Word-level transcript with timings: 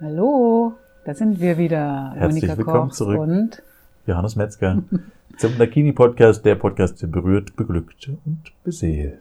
Hallo, 0.00 0.74
da 1.04 1.12
sind 1.12 1.40
wir 1.40 1.58
wieder. 1.58 2.12
Herzlich 2.14 2.44
Monika 2.44 2.58
willkommen 2.58 2.88
Koch 2.90 2.96
zurück. 2.96 3.18
Und 3.18 3.62
Johannes 4.06 4.36
Metzger 4.36 4.80
zum 5.38 5.58
Dakini 5.58 5.92
Podcast, 5.92 6.44
der 6.44 6.54
Podcast, 6.54 7.02
der 7.02 7.08
berührt, 7.08 7.56
beglückt 7.56 8.08
und 8.24 8.52
beseelt. 8.62 9.18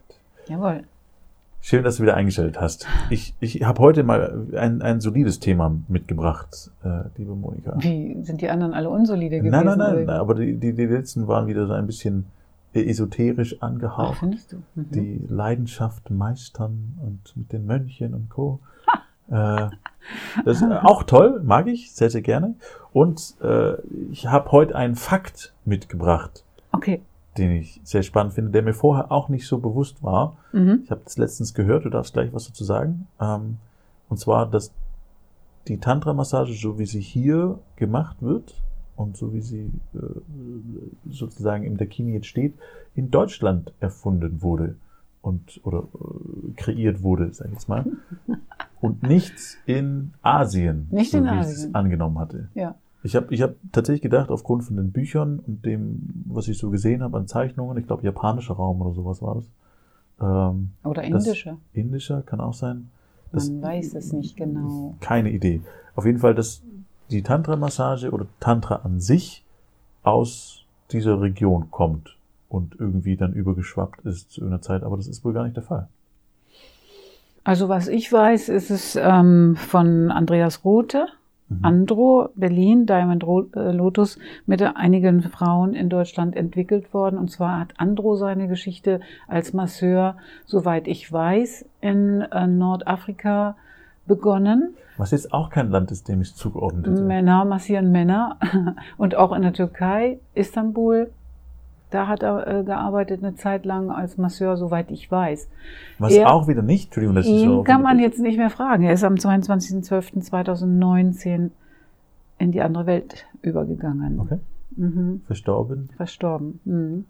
jawohl. 0.48 0.84
Schön, 1.62 1.84
dass 1.84 1.98
du 1.98 2.04
wieder 2.04 2.13
eingeschaltet 2.16 2.62
hast. 2.62 2.86
Ich, 3.10 3.34
ich 3.40 3.63
habe 3.63 3.82
heute 3.82 4.04
mal 4.04 4.46
ein, 4.55 4.84
ein 4.84 5.02
solides 5.02 5.39
Thema 5.39 5.75
mitgebracht, 5.88 6.70
äh, 6.84 7.05
liebe 7.18 7.34
Monika. 7.34 7.75
Wie 7.80 8.21
sind 8.21 8.41
die 8.41 8.50
anderen 8.52 8.75
alle 8.75 8.91
unsolide 8.91 9.38
gewesen? 9.39 9.52
Nein, 9.52 9.66
nein, 9.66 9.80
nein, 9.80 10.04
oder? 10.04 10.20
aber 10.20 10.36
die, 10.36 10.57
die, 10.57 10.73
die 10.73 10.86
letzten 10.86 11.28
waren 11.28 11.48
wieder 11.48 11.66
so 11.66 11.73
ein 11.73 11.88
bisschen 11.88 12.28
esoterisch 12.75 13.55
Ach, 13.59 13.70
angehaucht. 13.70 14.20
findest 14.20 14.54
du? 14.54 14.57
Mhm. 14.75 14.91
Die 14.91 15.25
Leidenschaft 15.28 16.12
meistern 16.12 17.00
und 17.04 17.36
mit 17.36 17.52
den 17.52 17.66
Mönchen 17.66 18.14
und 18.14 18.30
Co. 18.30 18.59
Äh, 19.30 19.70
das 20.46 20.62
ist 20.62 20.71
auch 20.71 21.04
toll, 21.04 21.42
mag 21.43 21.68
ich 21.68 21.92
sehr, 21.92 22.10
sehr 22.10 22.21
gerne. 22.21 22.56
Und 22.93 23.36
äh, 23.42 23.74
ich 24.11 24.28
habe 24.28 24.51
heute 24.51 24.75
einen 24.75 24.96
Fakt 24.96 25.54
mitgebracht, 25.65 26.43
Okay. 26.71 27.01
den 27.37 27.51
ich 27.51 27.82
sehr 27.84 28.04
spannend 28.04 28.34
finde, 28.34 28.51
der 28.51 28.61
mir 28.64 28.74
vorher 28.74 29.11
auch 29.11 29.29
nicht 29.29 29.48
so 29.48 29.57
bewusst 29.60 30.01
war. 30.04 30.37
Mhm. 30.54 30.82
Ich 30.86 30.92
habe 30.92 31.01
das 31.04 31.18
letztens 31.18 31.54
gehört, 31.54 31.86
du 31.86 31.89
darfst 31.89 32.14
gleich 32.14 32.34
was 32.34 32.48
dazu 32.48 32.64
sagen. 32.64 33.08
Ähm, 33.20 33.58
und 34.09 34.17
zwar, 34.17 34.50
dass 34.50 34.72
die 35.67 35.80
Tantra-Massage, 35.80 36.53
so 36.53 36.80
wie 36.80 36.86
sie 36.86 37.02
hier 37.02 37.59
gemacht 37.75 38.17
wird 38.22 38.53
und 38.95 39.17
so 39.17 39.34
wie 39.34 39.42
sie 39.42 39.70
äh, 39.94 40.00
sozusagen 41.12 41.66
im 41.66 41.75
Dakini 41.78 42.14
jetzt 42.14 42.28
steht, 42.28 42.53
in 42.95 43.12
Deutschland 43.12 43.73
erfunden 43.81 44.42
wurde 44.42 44.75
und 45.27 45.59
oder 45.63 45.80
äh, 45.80 46.53
kreiert 46.55 47.03
wurde, 47.03 47.33
sag 47.33 47.47
ich 47.47 47.53
jetzt 47.53 47.69
mal. 47.69 47.86
Und 48.80 49.03
nicht 49.03 49.33
in 49.66 50.13
Asien, 50.22 50.88
Nicht 50.91 51.11
so 51.11 51.17
in 51.17 51.25
wie 51.25 51.27
ich 51.30 51.33
Asien. 51.33 51.69
es 51.69 51.75
angenommen 51.75 52.19
hatte. 52.19 52.47
Ja. 52.55 52.75
Ich 53.03 53.16
habe 53.16 53.34
ich 53.34 53.42
hab 53.42 53.56
tatsächlich 53.72 54.02
gedacht, 54.02 54.30
aufgrund 54.30 54.64
von 54.64 54.75
den 54.78 54.92
Büchern 54.92 55.39
und 55.39 55.66
dem, 55.66 56.23
was 56.25 56.47
ich 56.47 56.58
so 56.58 56.69
gesehen 56.69 57.03
habe 57.03 57.17
an 57.17 57.28
Zeichnungen, 57.28 57.78
ich 57.78 57.88
glaube 57.88 58.03
japanischer 58.03 58.53
Raum 58.56 58.81
oder 58.81 58.94
sowas 58.94 59.22
war 59.22 59.36
das. 59.36 59.45
Ähm, 60.19 60.72
Oder 60.84 61.03
indischer. 61.03 61.58
indischer 61.73 62.22
kann 62.23 62.39
auch 62.41 62.53
sein. 62.53 62.89
Man 63.31 63.62
weiß 63.62 63.94
es 63.95 64.14
nicht 64.14 64.36
genau. 64.36 64.95
keine 65.00 65.30
Idee. 65.31 65.62
Auf 65.95 66.06
jeden 66.06 66.19
Fall, 66.19 66.34
dass 66.34 66.64
die 67.12 67.22
Tantra-Massage 67.22 68.12
oder 68.12 68.25
Tantra 68.39 68.78
an 68.78 69.00
sich 69.00 69.44
aus 70.03 70.66
dieser 70.91 71.22
Region 71.22 71.69
kommt 71.72 72.17
und 72.50 72.76
irgendwie 72.80 73.17
dann 73.17 73.34
übergeschwappt 73.34 74.06
ist 74.06 74.31
zu 74.31 74.42
irgendeiner 74.42 74.62
Zeit, 74.62 74.84
aber 74.84 74.98
das 74.98 75.08
ist 75.08 75.23
wohl 75.23 75.34
gar 75.34 75.44
nicht 75.44 75.56
der 75.56 75.64
Fall. 75.64 75.88
Also 77.44 77.70
was 77.70 77.88
ich 77.88 78.12
weiß, 78.12 78.50
ist 78.50 78.70
es 78.72 78.98
ähm, 79.02 79.56
von 79.56 80.12
Andreas 80.12 80.66
Rothe, 80.66 81.08
Mhm. 81.50 81.59
Andro, 81.62 82.30
Berlin, 82.36 82.86
Diamond 82.86 83.23
äh, 83.56 83.72
Lotus, 83.72 84.20
mit 84.45 84.62
einigen 84.62 85.22
Frauen 85.23 85.73
in 85.73 85.90
Deutschland 85.90 86.36
entwickelt 86.36 86.94
worden. 86.94 87.18
Und 87.18 87.31
zwar 87.31 87.59
hat 87.59 87.73
Andro 87.78 88.16
seine 88.16 88.48
Geschichte 88.48 89.00
als 89.28 89.53
Masseur, 89.53 90.18
soweit 90.45 90.88
ich 90.88 91.12
weiß, 91.12 91.66
in 91.80 92.22
äh, 92.22 92.48
Nordafrika 92.48 93.56
begonnen. 94.06 94.75
Was 94.98 95.12
jetzt 95.12 95.34
auch 95.34 95.50
kein 95.50 95.70
Land 95.70 95.92
ist, 95.92 96.08
dem 96.08 96.22
ich 96.22 96.36
zugeordnet 96.36 96.88
hätte. 96.88 97.02
Männer 97.02 97.45
massieren 97.45 97.92
Männer. 97.92 98.38
Und 98.98 99.16
auch 99.16 99.31
in 99.31 99.44
der 99.44 99.53
Türkei, 99.53 100.20
Istanbul, 100.34 101.12
da 101.90 102.08
hat 102.08 102.24
er 102.24 102.48
äh, 102.48 102.64
gearbeitet 102.64 103.24
eine 103.24 103.36
Zeit 103.36 103.66
lang 103.66 103.90
als 103.92 104.18
Masseur, 104.18 104.56
soweit 104.58 104.92
ich 104.92 105.10
weiß. 105.12 105.48
Was 106.00 106.14
er- 106.14 106.32
auch 106.34 106.48
wieder 106.48 106.62
nicht, 106.62 106.86
Entschuldigung, 106.88 107.16
dass 107.16 107.26
ich 107.26 107.44
Ihn 107.44 107.50
so 107.50 107.64
kann 107.64 107.82
man 107.82 108.00
jetzt 108.00 108.20
nicht 108.20 108.38
mehr 108.38 108.50
fragen. 108.50 108.84
Er 108.84 108.94
ist 108.94 109.04
am 109.04 109.16
22.12.2019 109.16 111.50
in 112.40 112.52
die 112.52 112.62
andere 112.62 112.86
Welt 112.86 113.26
übergegangen. 113.42 114.20
Okay. 114.20 114.40
Mhm. 114.76 115.22
Verstorben. 115.26 115.90
Verstorben. 115.98 116.60
Mhm. 116.66 117.06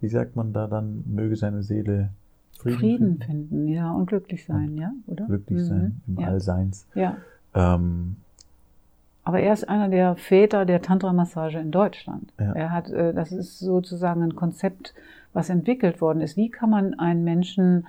Wie 0.00 0.08
sagt 0.08 0.36
man 0.36 0.52
da 0.52 0.66
dann, 0.66 1.04
möge 1.06 1.36
seine 1.36 1.62
Seele 1.62 2.10
Frieden, 2.58 2.78
Frieden, 2.78 3.18
finden, 3.18 3.22
finden, 3.48 3.68
ja, 3.68 3.90
und 3.92 4.06
glücklich 4.06 4.44
sein, 4.46 4.76
ja, 4.76 4.92
oder? 5.06 5.26
glücklich 5.26 5.58
Mhm. 5.58 5.64
sein 5.64 6.00
im 6.06 6.18
ja. 6.20 6.28
Allseins. 6.28 6.86
Ja, 6.94 7.16
Ähm, 7.54 8.16
aber 9.26 9.40
er 9.40 9.52
ist 9.52 9.68
einer 9.68 9.88
der 9.88 10.14
Väter 10.14 10.64
der 10.64 10.82
Tantra-Massage 10.82 11.58
in 11.58 11.72
Deutschland. 11.72 12.32
Ja. 12.38 12.52
Er 12.52 12.70
hat, 12.70 12.88
äh, 12.90 13.12
das 13.12 13.32
ist 13.32 13.58
sozusagen 13.58 14.22
ein 14.22 14.36
Konzept, 14.36 14.94
was 15.32 15.50
entwickelt 15.50 16.00
worden 16.00 16.20
ist. 16.20 16.36
Wie 16.36 16.48
kann 16.48 16.70
man 16.70 16.94
einen 16.94 17.24
Menschen 17.24 17.88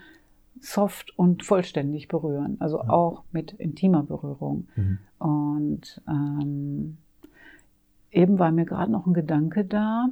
soft 0.59 1.16
und 1.16 1.44
vollständig 1.44 2.08
berühren? 2.08 2.58
Also 2.59 2.80
Ja. 2.80 2.90
auch 2.90 3.22
mit 3.31 3.53
intimer 3.53 4.02
Berührung. 4.02 4.68
mhm. 4.75 4.98
Und 5.20 6.02
ähm, 6.08 6.98
eben 8.12 8.40
war 8.40 8.50
mir 8.52 8.66
gerade 8.66 8.92
noch 8.92 9.06
ein 9.06 9.14
Gedanke 9.14 9.64
da. 9.64 10.08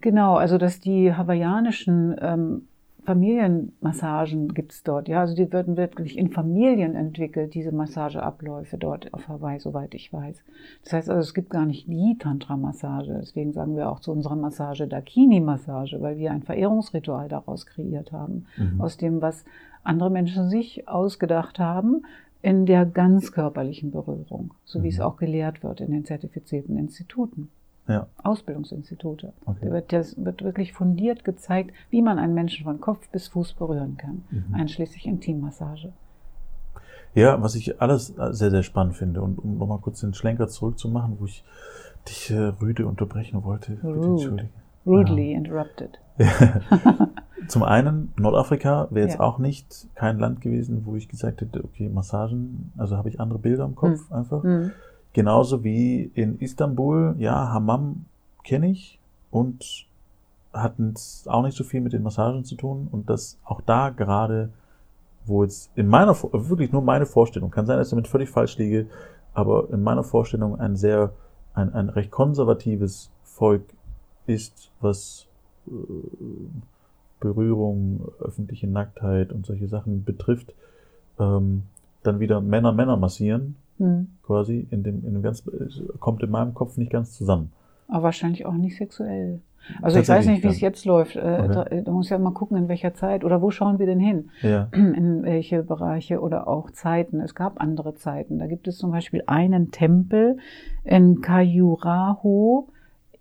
Genau, 0.00 0.36
also 0.36 0.58
dass 0.58 0.78
die 0.78 1.12
hawaiianischen 1.12 2.14
ähm, 2.20 2.68
Familienmassagen 3.14 4.54
gibt's 4.54 4.82
dort. 4.82 5.08
Ja, 5.08 5.20
also 5.20 5.34
die 5.34 5.52
werden 5.52 5.76
wirklich 5.76 6.16
in 6.16 6.30
Familien 6.30 6.94
entwickelt, 6.94 7.54
diese 7.54 7.72
Massageabläufe 7.72 8.78
dort 8.78 9.12
auf 9.12 9.28
Hawaii, 9.28 9.58
soweit 9.58 9.94
ich 9.94 10.12
weiß. 10.12 10.42
Das 10.84 10.92
heißt 10.92 11.10
also, 11.10 11.20
es 11.20 11.34
gibt 11.34 11.50
gar 11.50 11.66
nicht 11.66 11.88
die 11.88 12.16
Tantra-Massage. 12.18 13.14
Deswegen 13.20 13.52
sagen 13.52 13.76
wir 13.76 13.90
auch 13.90 14.00
zu 14.00 14.12
unserer 14.12 14.36
Massage 14.36 14.86
Dakini-Massage, 14.86 16.00
weil 16.00 16.18
wir 16.18 16.30
ein 16.32 16.42
Verehrungsritual 16.42 17.28
daraus 17.28 17.66
kreiert 17.66 18.12
haben 18.12 18.46
Mhm. 18.56 18.80
aus 18.80 18.96
dem, 18.96 19.20
was 19.20 19.44
andere 19.82 20.10
Menschen 20.10 20.48
sich 20.48 20.88
ausgedacht 20.88 21.58
haben, 21.58 22.02
in 22.42 22.64
der 22.64 22.86
ganz 22.86 23.32
körperlichen 23.32 23.90
Berührung, 23.90 24.54
so 24.64 24.82
wie 24.82 24.88
es 24.88 24.98
Mhm. 24.98 25.04
auch 25.04 25.16
gelehrt 25.16 25.62
wird 25.62 25.80
in 25.80 25.90
den 25.92 26.04
zertifizierten 26.04 26.78
Instituten, 26.78 27.50
Ja, 27.88 28.06
Ausbildungsinstitute. 28.22 29.32
Da 29.44 29.50
okay. 29.50 29.70
wird, 29.70 29.92
das 29.92 30.14
wird 30.22 30.42
wirklich 30.44 30.72
fundiert 30.72 31.24
gezeigt, 31.24 31.72
wie 31.90 32.02
man 32.02 32.18
einen 32.18 32.34
Menschen 32.34 32.64
von 32.64 32.80
Kopf 32.80 33.08
bis 33.10 33.28
Fuß 33.28 33.54
berühren 33.54 33.96
kann, 33.96 34.22
Mhm. 34.30 34.54
einschließlich 34.54 35.06
Intimmassage. 35.06 35.92
Ja, 37.14 37.42
was 37.42 37.56
ich 37.56 37.80
alles 37.82 38.14
sehr, 38.30 38.50
sehr 38.50 38.62
spannend 38.62 38.94
finde 38.96 39.22
und 39.22 39.38
um 39.38 39.58
nochmal 39.58 39.78
kurz 39.78 40.00
den 40.00 40.14
Schlenker 40.14 40.46
zurückzumachen, 40.46 41.16
wo 41.18 41.24
ich 41.24 41.42
dich 42.08 42.30
äh, 42.30 42.36
rüde 42.62 42.86
unterbrechen 42.86 43.42
wollte. 43.42 43.72
Bitte 43.72 43.86
Rude. 43.88 44.06
entschuldige. 44.08 44.48
Rudely 44.86 45.32
interrupted. 45.32 45.98
Zum 47.48 47.62
einen, 47.62 48.12
Nordafrika 48.16 48.86
wäre 48.90 49.06
jetzt 49.08 49.18
Ja. 49.18 49.24
auch 49.24 49.38
nicht 49.38 49.88
kein 49.94 50.18
Land 50.18 50.40
gewesen, 50.40 50.82
wo 50.84 50.94
ich 50.96 51.08
gesagt 51.08 51.40
hätte, 51.40 51.64
okay, 51.64 51.88
Massagen, 51.88 52.72
also 52.76 52.96
habe 52.96 53.08
ich 53.08 53.18
andere 53.20 53.38
Bilder 53.38 53.64
im 53.64 53.74
Kopf 53.74 54.10
einfach. 54.12 54.42
Hm. 54.44 54.70
Genauso 55.12 55.64
wie 55.64 56.10
in 56.14 56.38
Istanbul, 56.38 57.16
ja, 57.18 57.52
Hammam 57.52 58.06
kenne 58.44 58.70
ich 58.70 58.98
und 59.30 59.86
es 60.52 61.28
auch 61.28 61.42
nicht 61.42 61.56
so 61.56 61.64
viel 61.64 61.80
mit 61.80 61.92
den 61.92 62.02
Massagen 62.02 62.44
zu 62.44 62.56
tun 62.56 62.88
und 62.90 63.08
das 63.08 63.38
auch 63.44 63.60
da 63.60 63.90
gerade, 63.90 64.50
wo 65.26 65.42
jetzt 65.42 65.70
in 65.76 65.86
meiner, 65.86 66.14
wirklich 66.14 66.72
nur 66.72 66.82
meine 66.82 67.06
Vorstellung, 67.06 67.50
kann 67.50 67.66
sein, 67.66 67.78
dass 67.78 67.88
ich 67.88 67.90
damit 67.90 68.08
völlig 68.08 68.30
falsch 68.30 68.58
liege, 68.58 68.86
aber 69.32 69.68
in 69.70 69.82
meiner 69.82 70.02
Vorstellung 70.02 70.58
ein 70.58 70.76
sehr, 70.76 71.12
ein, 71.54 71.72
ein 71.72 71.88
recht 71.88 72.10
konservatives 72.10 73.10
Volk 73.22 73.62
ist, 74.26 74.70
was 74.80 75.26
äh, 75.66 75.70
Berührung, 77.20 78.08
öffentliche 78.20 78.66
Nacktheit 78.66 79.32
und 79.32 79.46
solche 79.46 79.68
Sachen 79.68 80.04
betrifft, 80.04 80.54
ähm, 81.18 81.64
dann 82.02 82.18
wieder 82.18 82.40
Männer 82.40 82.72
Männer 82.72 82.96
massieren, 82.96 83.56
Hm. 83.80 84.08
quasi, 84.22 84.68
in 84.70 84.82
dem, 84.82 85.04
in 85.04 85.14
dem 85.14 85.22
ganz, 85.22 85.42
kommt 85.98 86.22
in 86.22 86.30
meinem 86.30 86.54
Kopf 86.54 86.76
nicht 86.76 86.92
ganz 86.92 87.16
zusammen. 87.16 87.50
Aber 87.88 88.04
wahrscheinlich 88.04 88.46
auch 88.46 88.54
nicht 88.54 88.76
sexuell. 88.76 89.40
Also 89.82 89.98
ich 89.98 90.08
weiß 90.08 90.26
nicht, 90.26 90.42
wie 90.42 90.48
es 90.48 90.60
jetzt 90.60 90.84
läuft. 90.84 91.16
Äh, 91.16 91.20
Okay. 91.20 91.48
Da, 91.52 91.64
da 91.82 91.92
muss 91.92 92.10
ja 92.10 92.18
mal 92.18 92.32
gucken, 92.32 92.56
in 92.56 92.68
welcher 92.68 92.94
Zeit 92.94 93.24
oder 93.24 93.40
wo 93.42 93.50
schauen 93.50 93.78
wir 93.78 93.86
denn 93.86 94.00
hin? 94.00 94.30
Ja. 94.42 94.68
in 94.72 95.22
welche 95.22 95.62
Bereiche 95.62 96.20
oder 96.20 96.48
auch 96.48 96.70
Zeiten. 96.70 97.20
Es 97.20 97.34
gab 97.34 97.60
andere 97.60 97.94
Zeiten. 97.94 98.38
Da 98.38 98.46
gibt 98.46 98.68
es 98.68 98.78
zum 98.78 98.90
Beispiel 98.90 99.22
einen 99.26 99.70
Tempel 99.70 100.38
in 100.84 101.20
Khajuraho, 101.20 102.68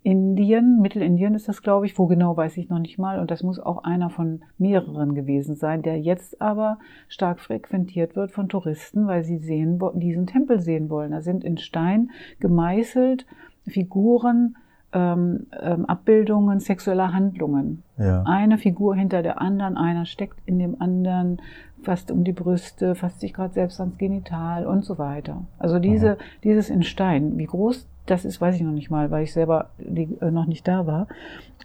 Indien, 0.02 0.82
Mittelindien 0.82 1.36
ist 1.36 1.50
das, 1.50 1.62
glaube 1.62 1.86
ich, 1.86 1.98
wo 2.00 2.08
genau 2.08 2.36
weiß 2.36 2.56
ich 2.58 2.70
noch 2.70 2.80
nicht 2.80 2.98
mal. 2.98 3.20
Und 3.20 3.32
das 3.32 3.44
muss 3.44 3.60
auch 3.60 3.84
einer 3.84 4.10
von 4.10 4.42
mehreren 4.58 5.14
gewesen 5.14 5.56
sein, 5.56 5.82
der 5.82 6.00
jetzt 6.00 6.42
aber 6.42 6.80
stark 7.10 7.40
frequentiert 7.40 8.16
wird 8.16 8.32
von 8.32 8.48
Touristen, 8.48 9.08
weil 9.08 9.24
sie 9.24 9.38
sehen, 9.38 9.80
diesen 9.96 10.26
Tempel 10.26 10.60
sehen 10.60 10.90
wollen. 10.90 11.12
Da 11.12 11.22
sind 11.22 11.44
in 11.44 11.58
Stein 11.58 12.12
gemeißelt 12.40 13.26
Figuren, 13.68 14.56
ähm, 14.92 15.48
ähm, 15.62 15.86
Abbildungen 15.86 16.60
sexueller 16.60 17.14
Handlungen 17.14 17.84
Ja. 17.98 18.24
eine 18.24 18.58
Figur 18.58 18.96
hinter 18.96 19.22
der 19.22 19.40
anderen, 19.40 19.78
einer 19.78 20.06
steckt 20.06 20.40
in 20.46 20.58
dem 20.58 20.82
anderen, 20.82 21.42
fasst 21.84 22.10
um 22.12 22.24
die 22.24 22.34
Brüste, 22.34 22.96
fasst 22.96 23.20
sich 23.20 23.34
gerade 23.34 23.54
selbst 23.54 23.80
ans 23.80 23.98
Genital 23.98 24.66
und 24.66 24.84
so 24.84 24.98
weiter. 24.98 25.46
Also 25.60 25.80
diese, 25.80 26.18
dieses 26.44 26.70
in 26.70 26.84
Stein, 26.84 27.38
wie 27.38 27.46
groß 27.46 27.88
das 28.10 28.26
ist, 28.26 28.42
weiß 28.42 28.56
ich 28.56 28.62
noch 28.62 28.72
nicht 28.72 28.90
mal, 28.90 29.12
weil 29.12 29.24
ich 29.24 29.34
selber 29.34 29.70
äh, 29.80 30.32
noch 30.32 30.46
nicht 30.46 30.68
da 30.68 30.88
war. 30.88 31.08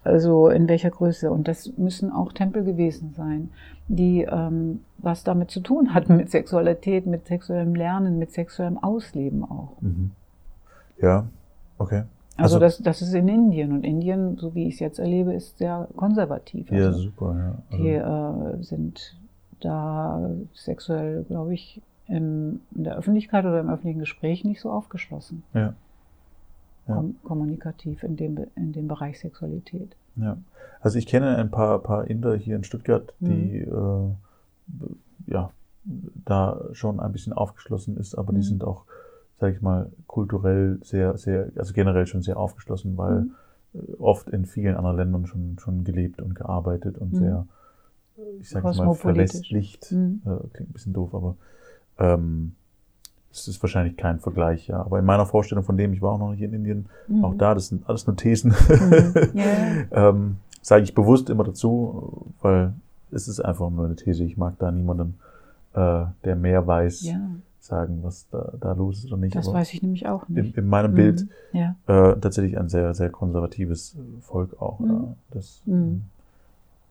Also 0.03 0.49
in 0.49 0.69
welcher 0.69 0.91
Größe. 0.91 1.31
Und 1.31 1.49
das 1.49 1.73
müssen 1.77 2.13
auch 2.13 2.33
Tempel 2.33 2.65
gewesen 2.65 3.15
sein, 3.17 3.51
die 3.89 4.23
ähm, 4.23 4.81
was 4.99 5.25
damit 5.25 5.51
zu 5.51 5.61
tun 5.61 5.95
hatten 5.95 6.17
mit 6.17 6.31
Sexualität, 6.31 7.07
mit 7.07 7.27
sexuellem 7.27 7.75
Lernen, 7.75 8.19
mit 8.19 8.33
sexuellem 8.33 8.79
Ausleben 8.79 9.45
auch. 9.45 9.81
Mhm. 9.81 10.11
Ja, 11.01 11.27
okay. 11.79 12.05
Also, 12.37 12.57
also 12.57 12.59
das, 12.59 12.79
das 12.79 13.03
ist 13.03 13.15
in 13.15 13.29
Indien 13.29 13.73
und 13.73 13.85
Indien, 13.85 14.37
so 14.37 14.55
wie 14.55 14.67
ich 14.67 14.75
es 14.75 14.81
jetzt 14.81 14.99
erlebe, 14.99 15.33
ist 15.33 15.59
sehr 15.59 15.89
konservativ. 15.97 16.71
Also 16.71 16.85
ja, 16.85 16.93
super. 16.93 17.37
Ja. 17.37 17.55
Also 17.71 17.85
die 17.85 17.91
äh, 17.91 18.63
sind 18.63 19.17
da 19.61 20.31
sexuell, 20.53 21.25
glaube 21.25 21.55
ich, 21.55 21.81
im, 22.07 22.61
in 22.75 22.85
der 22.85 22.97
Öffentlichkeit 22.97 23.45
oder 23.45 23.61
im 23.61 23.71
öffentlichen 23.71 24.01
Gespräch 24.01 24.45
nicht 24.45 24.61
so 24.61 24.71
aufgeschlossen. 24.71 25.45
Ja. 25.55 25.75
Ja. 26.87 26.95
Kom 26.95 27.17
kommunikativ 27.23 28.03
in 28.03 28.17
dem, 28.17 28.39
in 28.57 28.73
dem 28.73 28.89
Bereich 28.89 29.19
Sexualität. 29.19 29.97
Ja. 30.17 30.37
Also 30.81 30.99
ich 30.99 31.07
kenne 31.07 31.37
ein 31.37 31.51
paar, 31.51 31.79
paar 31.81 32.09
Inder 32.09 32.37
hier 32.37 32.57
in 32.57 32.65
Stuttgart, 32.65 33.15
die 33.21 33.65
mhm. 33.67 34.17
äh, 35.27 35.33
ja 35.33 35.51
da 36.25 36.61
schon 36.73 37.01
ein 37.01 37.13
bisschen 37.13 37.33
aufgeschlossen 37.33 37.97
ist, 37.97 38.15
aber 38.15 38.33
mhm. 38.33 38.37
die 38.37 38.43
sind 38.43 38.65
auch, 38.65 38.85
sage 39.39 39.55
ich 39.55 39.63
mal, 39.63 39.91
kulturell 40.07 40.79
sehr, 40.83 41.17
sehr, 41.17 41.51
also 41.57 41.75
generell 41.75 42.07
schon 42.07 42.23
sehr 42.23 42.39
aufgeschlossen, 42.39 42.97
weil 42.97 43.21
mhm. 43.21 43.35
oft 43.99 44.29
in 44.29 44.47
vielen 44.47 44.77
anderen 44.77 44.97
Ländern 44.97 45.27
schon, 45.27 45.59
schon 45.59 45.85
gelebt 45.85 46.23
und 46.23 46.35
gearbeitet 46.35 46.99
und 46.99 47.13
mhm. 47.13 47.19
sehr, 47.19 47.47
ich 48.41 48.49
sage 48.49 48.67
mal, 48.77 48.95
verlässlicht. 48.95 49.93
Mhm. 49.93 50.23
Äh, 50.25 50.49
klingt 50.53 50.71
ein 50.71 50.73
bisschen 50.73 50.95
doof, 50.95 51.15
aber 51.15 51.37
ähm, 51.99 52.55
es 53.35 53.49
ist 53.49 53.63
wahrscheinlich 53.63 53.97
kein 53.97 54.21
Vergleich, 54.21 54.69
ja. 54.69 54.81
Aber 54.81 54.99
in 54.99 55.05
meiner 55.05 55.27
Vorstellung 55.27 55.65
von 55.65 55.77
dem, 55.77 55.93
ich 55.93 56.01
war 56.01 56.13
auch 56.13 56.19
noch 56.19 56.31
nicht 56.31 56.43
in 56.43 56.53
Indien, 56.53 56.87
mhm. 57.09 57.25
auch 57.25 57.35
da, 57.35 57.55
das 57.55 57.69
sind 57.69 57.89
alles 57.89 58.07
nur 58.07 58.17
Thesen, 58.17 58.51
mhm. 58.53 59.15
Yeah. 59.35 60.11
ähm, 60.11 60.37
sage 60.63 60.85
ich 60.85 60.95
bewusst 60.95 61.31
immer 61.31 61.45
dazu, 61.45 62.27
weil 62.41 62.73
es 63.11 63.29
ist 63.29 63.41
einfach 63.41 63.71
nur 63.71 63.87
eine 63.87 63.97
These. 63.97 64.25
Ich 64.25 64.37
mag 64.37 64.55
da 64.59 64.71
niemanden, 64.71 65.19
äh, 65.75 66.05
der 66.25 66.37
mehr 66.37 66.67
weiß, 66.67 67.03
ja. 67.03 67.19
sagen, 67.61 68.01
was 68.03 68.29
da, 68.31 68.53
da 68.61 68.73
los 68.73 68.99
ist 68.99 69.07
oder 69.07 69.17
nicht. 69.17 69.35
Das 69.35 69.49
Aber 69.49 69.59
weiß 69.59 69.75
ich 69.75 69.83
nämlich 69.83 70.07
auch 70.07 70.29
nicht. 70.29 70.57
In, 70.57 70.65
in 70.65 70.69
meinem 70.69 70.93
mhm. 70.93 70.97
Bild 70.97 71.27
ja. 71.53 71.75
äh, 71.87 72.19
tatsächlich 72.21 72.59
ein 72.59 72.69
sehr, 72.69 72.95
sehr 72.95 73.11
konservatives 73.11 73.97
Volk 74.21 74.61
auch. 74.61 74.81
Ja. 74.81 74.87
Mhm. 74.87 75.15
Das, 75.31 75.63
mhm 75.67 76.05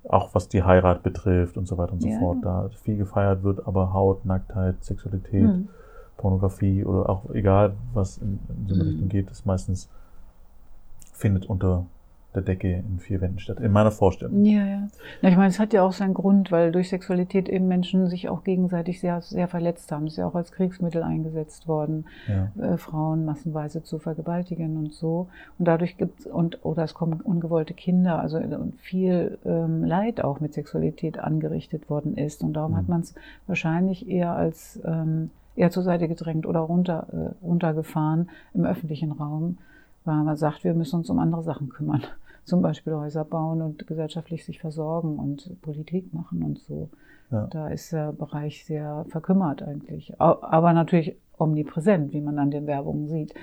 auch 0.09 0.35
was 0.35 0.49
die 0.49 0.63
Heirat 0.63 1.01
betrifft 1.03 1.57
und 1.57 1.65
so 1.65 1.77
weiter 1.77 1.93
und 1.93 2.01
so 2.01 2.09
Ja. 2.09 2.19
fort, 2.19 2.39
da 2.41 2.69
viel 2.81 2.97
gefeiert 2.97 3.43
wird, 3.43 3.65
aber 3.65 3.93
Haut, 3.93 4.25
Nacktheit, 4.25 4.83
Sexualität, 4.83 5.43
Mhm. 5.43 5.69
Pornografie 6.17 6.83
oder 6.85 7.09
auch 7.09 7.29
egal, 7.31 7.73
was 7.93 8.17
in, 8.17 8.39
in 8.49 8.67
so 8.67 8.75
eine 8.75 8.83
Mhm. 8.83 8.89
Richtung 8.89 9.09
geht, 9.09 9.29
ist 9.31 9.45
meistens 9.45 9.89
findet 11.11 11.45
unter 11.45 11.85
der 12.35 12.41
Decke 12.41 12.71
in 12.89 12.97
vier 12.99 13.21
Wänden 13.21 13.37
statt. 13.37 13.59
In 13.59 13.71
meiner 13.71 13.91
Vorstellung. 13.91 14.43
Ja, 14.43 14.65
ja. 14.65 14.87
Na, 15.21 15.29
ich 15.29 15.35
meine, 15.35 15.49
es 15.49 15.59
hat 15.59 15.71
ja 15.71 15.83
auch 15.83 15.91
seinen 15.93 16.15
Grund, 16.15 16.51
weil 16.51 16.71
durch 16.71 16.89
Sexualität 16.89 17.47
eben 17.47 17.67
Menschen 17.67 18.07
sich 18.07 18.27
auch 18.27 18.43
gegenseitig 18.43 18.99
sehr, 18.99 19.21
sehr 19.21 19.47
verletzt 19.47 19.91
haben. 19.91 20.07
Es 20.07 20.13
ist 20.13 20.17
ja 20.17 20.25
auch 20.25 20.33
als 20.33 20.51
Kriegsmittel 20.51 21.03
eingesetzt 21.03 21.67
worden, 21.67 22.05
Ja. 22.27 22.51
äh, 22.59 22.77
Frauen 22.77 23.25
massenweise 23.25 23.83
zu 23.83 23.99
vergewaltigen 23.99 24.77
und 24.77 24.93
so. 24.93 25.27
Und 25.59 25.67
dadurch 25.67 25.95
gibt's 25.97 26.25
und 26.25 26.65
oder 26.65 26.83
es 26.83 26.95
kommen 26.95 27.21
ungewollte 27.21 27.75
Kinder, 27.75 28.17
also 28.19 28.37
äh, 28.39 28.57
viel 28.77 29.37
ähm, 29.45 29.83
Leid 29.83 30.23
auch 30.23 30.39
mit 30.39 30.55
Sexualität 30.55 31.19
angerichtet 31.19 31.87
worden 31.87 32.17
ist. 32.17 32.41
Und 32.41 32.53
darum 32.53 32.71
Mhm. 32.71 32.77
hat 32.77 32.89
man 32.89 33.01
es 33.01 33.13
wahrscheinlich 33.45 34.09
eher 34.09 34.31
als 34.31 34.79
ähm, 34.85 35.29
eher 35.55 35.71
zur 35.71 35.83
Seite 35.83 36.07
gedrängt 36.07 36.45
oder 36.45 36.59
runter, 36.59 37.07
äh, 37.11 37.45
runtergefahren 37.45 38.29
im 38.53 38.65
öffentlichen 38.65 39.11
Raum, 39.11 39.57
weil 40.05 40.23
man 40.23 40.35
sagt, 40.37 40.63
wir 40.63 40.73
müssen 40.73 40.97
uns 40.97 41.09
um 41.09 41.19
andere 41.19 41.43
Sachen 41.43 41.69
kümmern. 41.69 42.01
Zum 42.45 42.61
Beispiel 42.61 42.93
Häuser 42.93 43.23
bauen 43.23 43.61
und 43.61 43.87
gesellschaftlich 43.87 44.43
sich 44.43 44.59
versorgen 44.59 45.17
und 45.17 45.61
Politik 45.61 46.13
machen 46.13 46.43
und 46.43 46.59
so. 46.59 46.89
Ja. 47.31 47.47
Da 47.47 47.69
ist 47.69 47.93
der 47.93 48.11
Bereich 48.11 48.65
sehr 48.65 49.05
verkümmert 49.07 49.63
eigentlich. 49.63 50.19
Aber 50.19 50.73
natürlich 50.73 51.15
omnipräsent, 51.37 52.13
wie 52.13 52.21
man 52.21 52.37
an 52.39 52.51
den 52.51 52.67
Werbungen 52.67 53.07
sieht. 53.07 53.33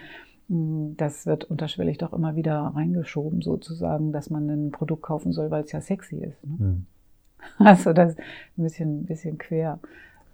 Mm, 0.49 0.93
Das 0.97 1.27
wird 1.27 1.45
unterschwellig 1.45 1.99
doch 1.99 2.13
immer 2.13 2.37
wieder 2.37 2.59
reingeschoben, 2.75 3.41
sozusagen, 3.41 4.13
dass 4.13 4.31
man 4.31 4.49
ein 4.49 4.71
Produkt 4.71 5.03
kaufen 5.03 5.33
soll, 5.33 5.51
weil 5.51 5.65
es 5.65 5.73
ja 5.73 5.81
sexy 5.81 6.17
ist. 6.17 6.45
Ne? 6.45 6.59
Hm. 6.59 6.87
Also 7.59 7.95
das 7.95 8.13
ist 8.13 8.19
ein 8.59 8.63
bisschen, 8.63 9.01
ein 9.01 9.07
bisschen 9.07 9.39
quer. 9.39 9.79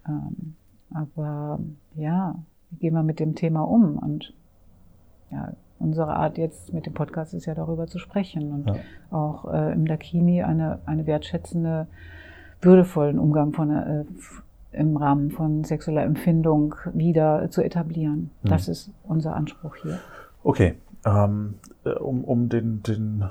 Ähm, 0.07 0.55
aber 0.93 1.59
ja, 1.95 2.35
wie 2.69 2.77
gehen 2.77 2.93
wir 2.93 3.03
mit 3.03 3.19
dem 3.19 3.35
Thema 3.35 3.61
um? 3.61 3.97
Und 3.97 4.33
ja, 5.31 5.53
unsere 5.79 6.15
Art 6.15 6.37
jetzt 6.37 6.73
mit 6.73 6.85
dem 6.85 6.93
Podcast 6.93 7.33
ist 7.33 7.45
ja 7.45 7.53
darüber 7.53 7.87
zu 7.87 7.99
sprechen 7.99 8.51
und 8.51 8.67
Ja. 8.67 8.75
auch 9.11 9.51
äh, 9.51 9.73
im 9.73 9.85
Dakini 9.85 10.43
eine, 10.43 10.79
eine 10.85 11.05
wertschätzende, 11.05 11.87
würdevollen 12.61 13.19
Umgang 13.19 13.53
von, 13.53 13.71
äh, 13.71 14.05
im 14.71 14.97
Rahmen 14.97 15.31
von 15.31 15.63
sexueller 15.63 16.03
Empfindung 16.03 16.75
wieder 16.93 17.49
zu 17.51 17.61
etablieren. 17.61 18.31
Mhm. 18.43 18.49
Das 18.49 18.67
ist 18.67 18.91
unser 19.03 19.35
Anspruch 19.35 19.75
hier. 19.77 19.99
Okay, 20.43 20.75
ähm, 21.05 21.55
äh, 21.85 21.91
um, 21.91 22.23
um 22.23 22.49
den, 22.49 22.83
den 22.83 23.23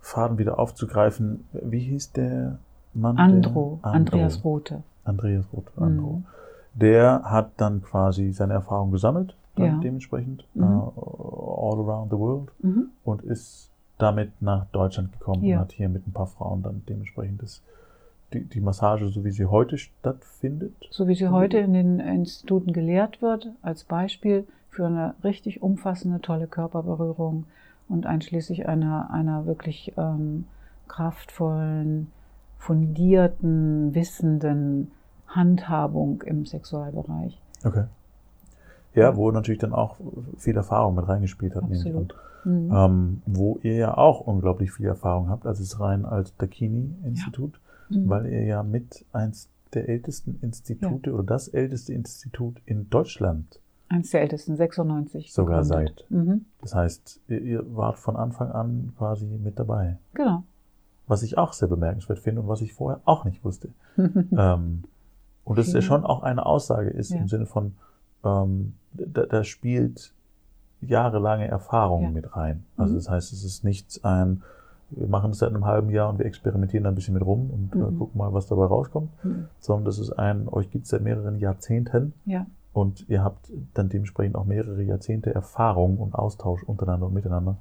Faden 0.00 0.38
wieder 0.38 0.58
aufzugreifen, 0.58 1.44
wie 1.52 1.78
hieß 1.80 2.12
der 2.12 2.58
Mann? 2.92 3.16
Andro, 3.16 3.80
der? 3.82 3.92
Andreas 3.92 4.44
Rothe. 4.44 4.82
Andreas 5.04 5.44
Roth, 5.52 5.72
Andro. 5.76 6.12
Mhm. 6.12 6.24
Der 6.74 7.22
hat 7.24 7.52
dann 7.58 7.82
quasi 7.82 8.32
seine 8.32 8.54
Erfahrung 8.54 8.90
gesammelt, 8.90 9.36
Ja. 9.56 9.78
dementsprechend, 9.82 10.44
Mhm. 10.54 10.62
äh, 10.62 10.66
all 10.66 11.78
around 11.78 12.10
the 12.10 12.18
world 12.18 12.48
Mhm. 12.62 12.88
und 13.04 13.22
ist 13.22 13.70
damit 13.98 14.32
nach 14.42 14.66
Deutschland 14.72 15.12
gekommen 15.12 15.44
Ja. 15.44 15.56
und 15.56 15.62
hat 15.62 15.72
hier 15.72 15.88
mit 15.88 16.06
ein 16.06 16.12
paar 16.12 16.26
Frauen 16.26 16.62
dann 16.64 16.82
dementsprechend 16.88 17.40
das, 17.42 17.62
die, 18.32 18.40
die 18.44 18.60
Massage, 18.60 19.08
so 19.08 19.24
wie 19.24 19.30
sie 19.30 19.46
heute 19.46 19.78
stattfindet. 19.78 20.74
So 20.90 21.06
wie 21.06 21.14
sie 21.14 21.28
heute 21.28 21.58
in 21.58 21.72
den 21.74 22.00
Instituten 22.00 22.72
gelehrt 22.72 23.22
wird, 23.22 23.52
als 23.62 23.84
Beispiel 23.84 24.44
für 24.70 24.86
eine 24.86 25.14
richtig 25.22 25.62
umfassende, 25.62 26.20
tolle 26.20 26.48
Körperberührung 26.48 27.44
und 27.88 28.06
einschließlich 28.06 28.66
einer, 28.68 29.10
einer 29.12 29.46
wirklich 29.46 29.92
ähm, 29.96 30.46
kraftvollen, 30.88 32.08
fundierten, 32.58 33.94
wissenden 33.94 34.90
Handhabung 35.34 36.22
im 36.22 36.46
Sexualbereich. 36.46 37.40
Okay. 37.64 37.84
Ja, 38.94 39.16
wo 39.16 39.30
natürlich 39.30 39.58
dann 39.60 39.72
auch 39.72 39.96
viel 40.36 40.56
Erfahrung 40.56 40.94
mit 40.94 41.08
reingespielt 41.08 41.56
hat. 41.56 41.64
Absolut. 41.64 42.14
Mhm. 42.44 42.70
Ähm, 42.72 43.22
wo 43.26 43.58
ihr 43.62 43.74
ja 43.74 43.96
auch 43.96 44.20
unglaublich 44.20 44.70
viel 44.70 44.86
Erfahrung 44.86 45.28
habt, 45.30 45.46
also 45.46 45.62
es 45.62 45.80
rein 45.80 46.04
als 46.04 46.36
Dakini-Institut, 46.36 47.58
Mhm. 47.88 48.08
weil 48.08 48.26
ihr 48.26 48.44
ja 48.44 48.62
mit 48.62 49.04
eins 49.12 49.48
der 49.74 49.88
ältesten 49.88 50.38
Institute 50.42 51.12
oder 51.12 51.22
das 51.24 51.48
älteste 51.48 51.92
Institut 51.92 52.60
in 52.66 52.88
Deutschland 52.90 53.60
Eins 53.90 54.10
der 54.10 54.22
ältesten, 54.22 54.56
96. 54.56 55.32
sogar 55.32 55.62
gegründet. 55.62 56.06
seid. 56.08 56.10
Mhm. 56.10 56.44
Das 56.62 56.74
heißt, 56.74 57.20
ihr, 57.28 57.40
ihr 57.42 57.76
wart 57.76 57.98
von 57.98 58.16
Anfang 58.16 58.50
an 58.50 58.92
quasi 58.96 59.26
mit 59.26 59.58
dabei. 59.58 59.98
Genau. 60.14 60.44
Was 61.06 61.22
ich 61.22 61.36
auch 61.36 61.52
sehr 61.52 61.68
bemerkenswert 61.68 62.18
finde 62.18 62.40
und 62.40 62.48
was 62.48 62.62
ich 62.62 62.72
vorher 62.72 63.00
auch 63.04 63.24
nicht 63.26 63.44
wusste. 63.44 63.68
ähm, 63.98 64.84
und 65.44 65.58
das 65.58 65.68
ja 65.68 65.78
Okay. 65.78 65.82
schon 65.86 66.04
auch 66.04 66.22
eine 66.22 66.44
Aussage 66.46 66.90
ist 66.90 67.10
Ja. 67.10 67.18
im 67.18 67.28
Sinne 67.28 67.46
von, 67.46 67.74
ähm, 68.24 68.74
da, 68.92 69.26
da 69.26 69.44
spielt 69.44 70.12
jahrelange 70.80 71.48
Erfahrung 71.48 72.02
Ja. 72.04 72.10
mit 72.10 72.36
rein. 72.36 72.64
Also 72.76 72.92
Mhm. 72.92 72.96
das 72.98 73.10
heißt, 73.10 73.32
es 73.32 73.44
ist 73.44 73.64
nichts 73.64 74.02
ein, 74.04 74.42
wir 74.90 75.06
machen 75.08 75.30
es 75.30 75.38
seit 75.38 75.48
einem 75.50 75.64
halben 75.64 75.90
Jahr 75.90 76.10
und 76.10 76.18
wir 76.18 76.26
experimentieren 76.26 76.84
da 76.84 76.90
ein 76.90 76.94
bisschen 76.94 77.14
mit 77.14 77.24
rum 77.24 77.50
und 77.50 77.74
äh, 77.74 77.78
Mhm. 77.90 77.98
gucken 77.98 78.18
mal, 78.18 78.32
was 78.32 78.46
dabei 78.46 78.66
rauskommt, 78.66 79.10
Mhm. 79.24 79.48
sondern 79.60 79.84
das 79.86 79.98
ist 79.98 80.12
ein, 80.12 80.48
euch 80.48 80.70
gibt 80.70 80.84
es 80.84 80.90
seit 80.90 81.02
mehreren 81.02 81.38
Jahrzehnten 81.38 82.12
ja. 82.26 82.46
und 82.72 83.08
ihr 83.08 83.24
habt 83.24 83.50
dann 83.72 83.88
dementsprechend 83.88 84.36
auch 84.36 84.44
mehrere 84.44 84.82
Jahrzehnte 84.82 85.34
Erfahrung 85.34 85.96
und 85.98 86.14
Austausch 86.14 86.62
untereinander 86.64 87.06
und 87.06 87.14
miteinander 87.14 87.56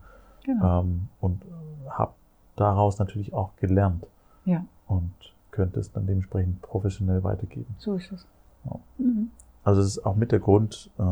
Genau. 0.46 0.82
ähm, 0.82 1.08
und 1.22 1.42
habt 1.90 2.16
daraus 2.58 3.00
natürlich 3.00 3.34
auch 3.34 3.56
gelernt 3.56 4.06
Ja, 4.46 4.66
und 4.88 5.12
könnt 5.54 5.78
es 5.78 5.92
dann 5.92 6.06
dementsprechend 6.08 6.62
professionell 6.62 7.24
weitergeben. 7.24 7.74
so 7.78 7.94
ist 7.94 8.12
es. 8.12 8.28
Ja. 8.66 8.80
Mhm. 8.98 9.30
Also 9.64 9.80
es 9.82 9.88
ist 9.88 10.06
auch 10.06 10.16
mit 10.16 10.32
der 10.34 10.40
Grund, 10.40 10.90
äh, 11.00 11.04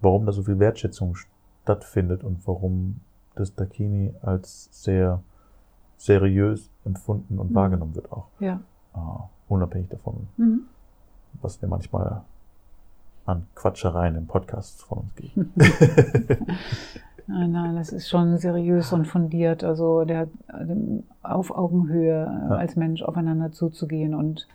warum 0.00 0.26
da 0.26 0.32
so 0.32 0.42
viel 0.44 0.58
Wertschätzung 0.58 1.16
stattfindet 1.16 2.22
und 2.24 2.46
warum 2.46 3.00
das 3.34 3.54
Dakini 3.54 4.14
als 4.22 4.68
sehr 4.70 5.22
seriös 5.96 6.70
empfunden 6.84 7.38
und 7.38 7.50
Mhm. 7.50 7.54
wahrgenommen 7.54 7.94
wird 7.94 8.12
auch. 8.12 8.26
Ja. 8.40 8.60
Äh, 8.94 8.98
unabhängig 9.48 9.88
davon, 9.88 10.28
Mhm. 10.36 10.62
was 11.40 11.60
wir 11.62 11.68
manchmal 11.68 12.22
an 13.24 13.46
Quatschereien 13.54 14.16
im 14.16 14.26
Podcast 14.26 14.82
von 14.82 14.98
uns 14.98 15.14
geben. 15.14 15.52
Nein, 17.26 17.52
nein, 17.52 17.76
das 17.76 17.90
ist 17.92 18.08
schon 18.08 18.36
seriös 18.38 18.92
und 18.92 19.06
fundiert. 19.06 19.64
Also 19.64 20.04
der 20.04 20.28
ähm, 20.52 21.04
auf 21.22 21.50
Augenhöhe 21.50 22.24
Ja. 22.26 22.56
als 22.56 22.76
Mensch 22.76 23.02
aufeinander 23.02 23.52
zuzugehen 23.52 24.14
und 24.14 24.46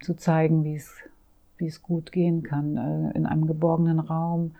zu 0.00 0.14
zeigen, 0.14 0.64
wie 0.64 0.76
es 0.76 0.92
wie 1.58 1.66
es 1.66 1.82
gut 1.82 2.12
gehen 2.12 2.44
kann 2.44 2.76
äh, 2.76 3.10
in 3.18 3.26
einem 3.26 3.46
geborgenen 3.48 3.98
Raum 3.98 4.52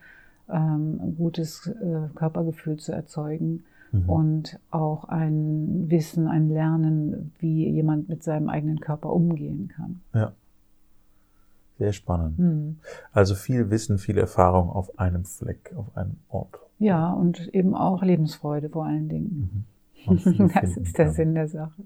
ähm, 0.50 0.98
ein 1.00 1.14
gutes 1.16 1.68
äh, 1.68 2.08
Körpergefühl 2.14 2.76
zu 2.78 2.92
erzeugen 2.92 3.64
Mhm. 3.90 4.10
und 4.10 4.58
auch 4.70 5.04
ein 5.04 5.86
Wissen, 5.88 6.28
ein 6.28 6.50
Lernen, 6.50 7.32
wie 7.38 7.70
jemand 7.70 8.10
mit 8.10 8.22
seinem 8.22 8.50
eigenen 8.50 8.80
Körper 8.80 9.10
umgehen 9.10 9.68
kann. 9.74 10.00
Ja. 10.12 10.32
Sehr 11.78 11.92
spannend. 11.94 12.38
Mhm. 12.38 12.76
Also 13.12 13.34
viel 13.34 13.70
Wissen, 13.70 13.96
viel 13.96 14.18
Erfahrung 14.18 14.68
auf 14.68 14.98
einem 14.98 15.24
Fleck, 15.24 15.72
auf 15.74 15.96
einem 15.96 16.16
Ort. 16.28 16.58
Ja, 16.78 17.12
und 17.12 17.48
eben 17.54 17.74
auch 17.74 18.02
Lebensfreude 18.02 18.68
vor 18.68 18.84
allen 18.86 19.08
Dingen. 19.08 19.64
Mhm. 20.06 20.50
Das 20.54 20.76
ist 20.76 20.96
der. 20.96 21.10
Sinn 21.10 21.34
der 21.34 21.48
Sache. 21.48 21.82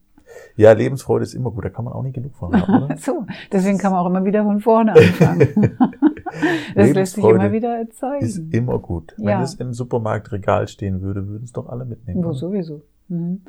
Ja, 0.57 0.73
Lebensfreude 0.73 1.25
ist 1.25 1.35
immer 1.35 1.51
gut, 1.51 1.65
da 1.65 1.69
kann 1.71 1.85
man 1.85 1.93
auch 1.95 2.03
nicht 2.03 2.15
genug 2.15 2.35
von 2.35 2.53
haben, 2.55 2.85
oder? 2.85 2.97
So, 2.99 3.27
deswegen 3.51 3.79
kann 3.79 3.93
man 3.93 4.01
auch 4.01 4.07
immer 4.07 4.25
wieder 4.25 4.45
von 4.45 4.61
vorne 4.61 4.93
anfangen. 4.93 5.49
das 6.75 6.93
lässt 6.93 7.15
sich 7.15 7.25
immer 7.25 7.53
wieder 7.53 7.81
Ist 7.81 8.03
erzeugen. 8.03 8.51
immer 8.53 8.79
gut. 8.79 9.15
Wenn 9.19 9.29
Ja. 9.29 9.43
es 9.43 9.55
im 9.55 9.73
Supermarktregal 9.75 10.69
stehen 10.69 11.01
würde, 11.03 11.27
würden 11.29 11.45
es 11.45 11.53
doch 11.53 11.69
alle 11.69 11.85
mitnehmen. 11.85 12.25
Wo 12.25 12.33
sowieso. 12.33 12.83
Mhm. 13.09 13.43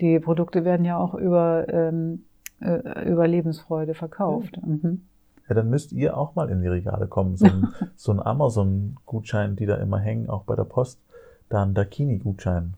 Die 0.00 0.18
Produkte 0.20 0.64
werden 0.64 0.84
ja 0.84 0.98
auch 0.98 1.14
über, 1.14 1.66
ähm, 1.68 2.24
äh, 2.60 3.10
über 3.10 3.26
Lebensfreude 3.26 3.94
verkauft. 3.94 4.60
Mhm. 4.64 5.02
Ja, 5.50 5.54
dann 5.56 5.68
müsst 5.68 5.90
ihr 5.90 6.16
auch 6.16 6.36
mal 6.36 6.48
in 6.48 6.62
die 6.62 6.68
Regale 6.68 7.08
kommen. 7.08 7.36
So 7.36 7.46
ein, 7.46 7.66
so 7.96 8.12
ein 8.12 8.20
Amazon-Gutschein, 8.20 9.56
die 9.56 9.66
da 9.66 9.74
immer 9.78 9.98
hängen, 9.98 10.30
auch 10.30 10.44
bei 10.44 10.54
der 10.54 10.62
Post. 10.62 11.00
Da 11.48 11.64
ein 11.64 11.74
Dakini-Gutschein. 11.74 12.74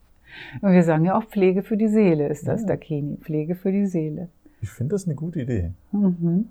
Und 0.63 0.73
wir 0.73 0.83
sagen 0.83 1.05
ja 1.05 1.15
auch 1.19 1.25
Pflege 1.25 1.63
für 1.63 1.77
die 1.77 1.89
Seele 1.89 2.29
ist 2.29 2.49
das, 2.49 2.63
Ja. 2.63 2.69
Dakini. 2.69 3.19
Pflege 3.19 3.55
für 3.57 3.71
die 3.71 3.85
Seele. 3.85 4.31
Ich 4.63 4.71
finde 4.71 4.95
das 4.95 5.05
eine 5.05 5.15
gute 5.15 5.43
Idee. 5.43 5.73
Mhm. 5.91 6.49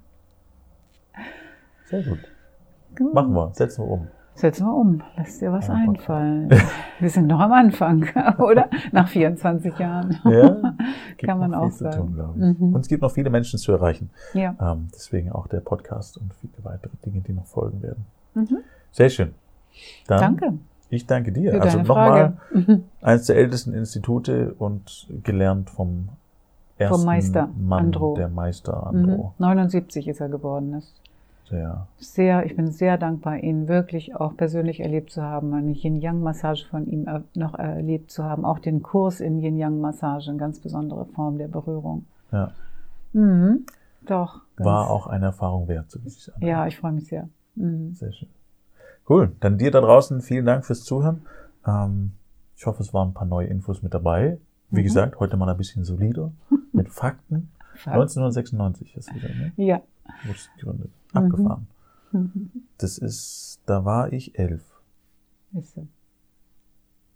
Sehr 1.86 2.04
gut. 2.04 2.20
Gut. 2.96 3.14
Machen 3.16 3.34
wir, 3.34 3.52
setzen 3.56 3.84
wir 3.84 3.90
um. 3.90 4.08
Setzen 4.36 4.68
wir 4.68 4.76
um. 4.76 5.02
Lass 5.18 5.40
dir 5.40 5.52
was 5.52 5.70
einfallen. 5.72 6.50
Wir 7.00 7.10
sind 7.10 7.26
noch 7.28 7.40
am 7.40 7.52
Anfang, 7.52 8.06
oder? 8.38 8.70
Nach 8.92 9.08
24 9.08 9.78
Jahren. 9.80 10.18
Ja, 10.26 10.51
Kann 11.28 11.40
man 11.40 11.54
auch 11.54 11.72
sagen. 11.72 12.16
tun. 12.16 12.58
Mhm. 12.60 12.74
Und 12.76 12.82
es 12.82 12.88
gibt 12.88 13.02
noch 13.02 13.12
viele 13.12 13.30
Menschen 13.30 13.60
zu 13.60 13.72
erreichen. 13.72 14.10
Ja. 14.34 14.56
Ähm, 14.60 14.90
deswegen 14.94 15.32
auch 15.32 15.48
der 15.48 15.60
Podcast 15.60 16.18
und 16.18 16.34
viele 16.36 16.54
weitere 16.64 16.92
Dinge, 17.06 17.22
die 17.22 17.34
noch 17.34 17.46
folgen 17.46 17.82
werden. 17.82 18.06
Mhm. 18.34 18.58
Sehr 18.92 19.10
schön. 19.10 19.34
Dann, 20.08 20.20
Danke 20.20 20.54
Ich 20.90 21.06
danke 21.06 21.32
dir. 21.32 21.52
für 21.52 21.62
also 21.62 21.80
nochmal. 21.80 22.34
Mhm. 22.54 22.84
eines 23.02 23.26
der 23.28 23.38
ältesten 23.38 23.74
Institute 23.74 24.54
und 24.60 25.08
gelernt 25.24 25.70
vom 25.70 26.10
ersten 26.78 27.06
Meister 27.06 27.50
Mann, 27.58 27.86
Andro. 27.86 28.16
der 28.16 28.28
Meister 28.30 28.90
Mhm. 28.92 28.98
Andro. 29.10 29.34
79 29.38 30.08
ist 30.08 30.20
er 30.20 30.30
geworden. 30.30 30.72
Das 30.74 30.92
Sehr, 31.52 31.88
sehr, 31.98 32.46
ich 32.46 32.56
bin 32.56 32.72
sehr 32.72 32.98
dankbar, 32.98 33.38
ihn 33.38 33.68
wirklich 33.68 34.16
auch 34.16 34.36
persönlich 34.38 34.80
erlebt 34.80 35.12
zu 35.12 35.22
haben, 35.22 35.54
eine 35.54 35.72
Yin-Yang-Massage 35.72 36.66
von 36.68 36.88
ihm 36.88 37.06
noch 37.36 37.54
erlebt 37.60 38.10
zu 38.10 38.24
haben, 38.24 38.46
auch 38.46 38.60
den 38.60 38.82
Kurs 38.82 39.20
in 39.20 39.40
Yin-Yang-Massage, 39.40 40.30
eine 40.30 40.40
ganz 40.40 40.60
besondere 40.60 41.06
Form 41.08 41.38
der 41.38 41.48
Berührung. 41.50 42.06
ja. 42.32 42.52
Mhm. 43.14 43.66
Doch. 44.08 44.42
War 44.58 44.90
auch 44.90 45.06
eine 45.08 45.26
Erfahrung 45.26 45.68
wert, 45.68 45.92
so 45.92 46.02
wie 46.02 46.08
es 46.08 46.16
sich 46.16 46.34
anhört. 46.34 46.50
Ja, 46.50 46.66
ich 46.68 46.78
freue 46.78 46.94
mich 46.94 47.08
sehr. 47.08 47.28
Mhm. 47.56 47.94
Sehr 47.94 48.14
schön. 48.14 48.30
Cool. 49.10 49.34
Dann 49.42 49.58
dir 49.58 49.70
da 49.72 49.82
draußen 49.82 50.22
vielen 50.22 50.46
Dank 50.46 50.66
fürs 50.66 50.84
Zuhören. 50.86 51.22
Ähm, 51.68 52.14
ich 52.56 52.66
hoffe, 52.66 52.82
es 52.82 52.94
waren 52.94 53.10
ein 53.10 53.14
paar 53.14 53.28
neue 53.28 53.48
Infos 53.48 53.84
mit 53.84 53.94
dabei. 53.94 54.38
Wie 54.70 54.80
Mhm. 54.80 54.84
gesagt, 54.86 55.20
heute 55.20 55.36
mal 55.36 55.50
ein 55.50 55.58
bisschen 55.58 55.84
solider 55.84 56.32
mit 56.72 56.88
Fakten. 56.90 57.52
1996 57.86 58.96
ist 58.96 59.14
wieder, 59.14 59.28
ne? 59.30 59.52
Ja. 59.58 59.82
Wurde 60.26 60.40
gegründet. 60.58 60.92
Mhm. 61.14 61.20
Abgefahren. 61.20 61.68
Mhm. 62.12 62.52
Das 62.78 62.98
ist, 62.98 63.60
da 63.66 63.86
war 63.86 64.12
ich 64.14 64.38
elf. 64.38 64.64
Ist 65.54 65.74
so. 65.76 65.88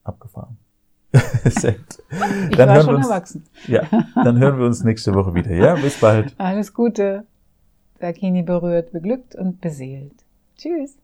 Abgefahren. 0.04 0.58
Gut. 1.12 1.22
Ich 2.50 2.58
Dann 2.58 2.70
war 2.70 2.76
hören 2.76 2.86
schon 2.86 2.94
wir 2.94 2.98
uns, 2.98 3.08
erwachsen. 3.08 3.44
Ja, 3.68 3.84
dann 4.16 4.38
hören 4.40 4.60
wir 4.60 4.66
uns 4.66 4.84
nächste 4.84 5.14
Woche 5.14 5.34
wieder. 5.34 5.52
Ja, 5.52 5.76
bis 5.76 6.00
bald. 6.00 6.34
Alles 6.38 6.74
Gute. 6.74 7.26
Dakini 8.00 8.44
berührt, 8.44 8.92
beglückt 8.92 9.36
und 9.36 9.62
beseelt. 9.62 10.14
Tschüss. 10.58 10.98